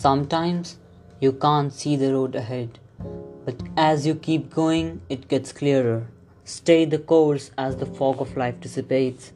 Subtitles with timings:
[0.00, 0.78] Sometimes
[1.20, 2.78] you can't see the road ahead,
[3.44, 6.06] but as you keep going, it gets clearer.
[6.44, 9.32] Stay the course as the fog of life dissipates.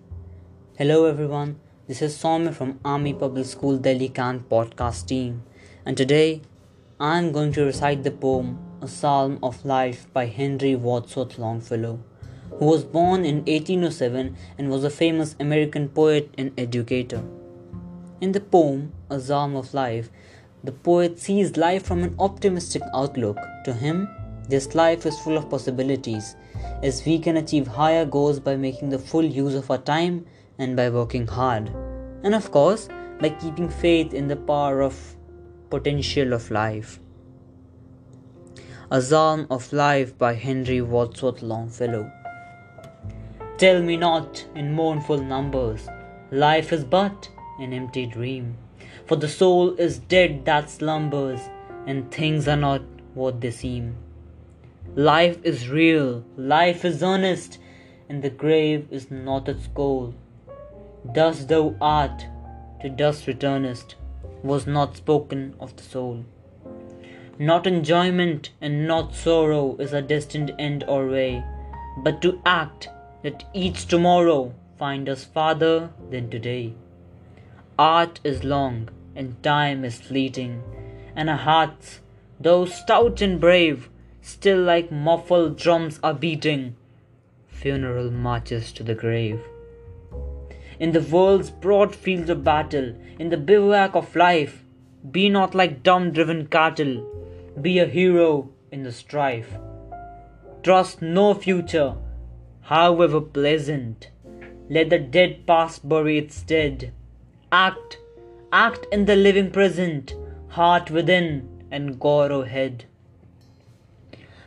[0.79, 1.59] Hello, everyone.
[1.89, 5.43] This is Soumya from Army Public School Delhi Cantt podcast team,
[5.85, 6.43] and today
[7.01, 11.99] I'm going to recite the poem A Psalm of Life by Henry Wadsworth Longfellow,
[12.61, 17.25] who was born in 1807 and was a famous American poet and educator.
[18.21, 20.09] In the poem, A Psalm of Life,
[20.65, 23.37] the poet sees life from an optimistic outlook.
[23.65, 24.09] To him,
[24.49, 26.37] this life is full of possibilities,
[26.83, 30.27] as we can achieve higher goals by making the full use of our time
[30.59, 31.69] and by working hard.
[32.23, 32.89] And of course,
[33.21, 35.17] by keeping faith in the power of
[35.71, 37.01] potential of life.
[38.91, 42.11] A Psalm of Life by Henry Wadsworth Longfellow.
[43.57, 45.89] Tell me not in mournful numbers,
[46.31, 47.29] life is but
[47.63, 48.57] an empty dream.
[49.07, 51.41] For the soul is dead that slumbers,
[51.87, 52.83] and things are not
[53.15, 53.97] what they seem.
[54.95, 57.59] Life is real, life is earnest,
[58.09, 60.15] and the grave is not its goal.
[61.13, 62.27] Dust thou art,
[62.81, 63.95] to dust returnest,
[64.43, 66.25] was not spoken of the soul.
[67.39, 71.43] Not enjoyment and not sorrow is a destined end or way,
[72.05, 72.89] but to act
[73.23, 76.75] that each tomorrow find us farther than today.
[77.79, 80.63] Art is long and time is fleeting,
[81.17, 82.01] and our hearts,
[82.39, 83.89] though stout and brave,
[84.21, 86.77] still like muffled drums are beating
[87.49, 89.41] funeral marches to the grave.
[90.79, 94.65] In the world's broad fields of battle, in the bivouac of life,
[95.11, 97.07] be not like dumb driven cattle,
[97.61, 99.57] be a hero in the strife.
[100.63, 101.95] Trust no future,
[102.63, 104.11] however pleasant.
[104.69, 106.93] Let the dead past bury its dead
[107.55, 107.99] Act,
[108.51, 110.15] act in the living present,
[110.49, 112.87] heart within and God ahead.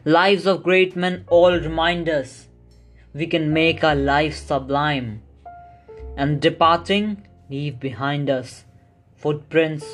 [0.04, 2.48] Lives of great men all remind us
[3.14, 5.22] we can make our life sublime,
[6.18, 8.66] and departing, leave behind us
[9.16, 9.86] footprints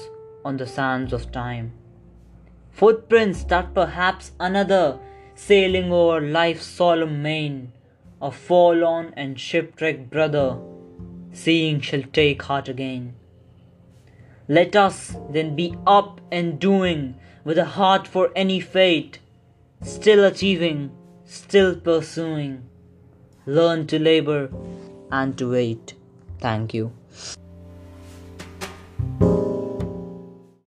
[0.45, 1.73] on the sands of time.
[2.71, 4.99] Footprints that perhaps another,
[5.35, 7.73] sailing over life's solemn main,
[8.21, 10.57] a forlorn and shipwrecked brother
[11.31, 13.15] seeing shall take heart again.
[14.47, 19.19] Let us then be up and doing with a heart for any fate,
[19.81, 20.91] still achieving,
[21.25, 22.63] still pursuing.
[23.45, 24.49] Learn to labor
[25.11, 25.95] and to wait.
[26.39, 26.91] Thank you.